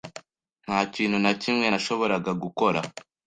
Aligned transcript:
Nta 0.65 0.79
kintu 0.93 1.17
na 1.23 1.31
kimwe 1.41 1.65
nashoboraga 1.69 2.31
gukora. 2.43 2.79